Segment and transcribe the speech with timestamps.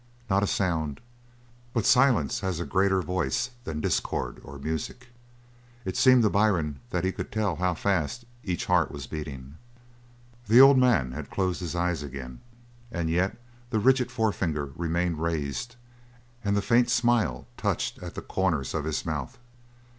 [0.31, 0.99] Not a sound.
[1.73, 5.09] But silence has a greater voice than discord or music.
[5.85, 9.59] It seemed to Byrne that he could tell how fast each heart was beating.
[10.47, 12.41] The old man had closed his eyes again.
[12.91, 13.37] And yet
[13.69, 15.75] the rigid forefinger remained raised,
[16.43, 19.37] and the faint smile touched at the corners of his mouth.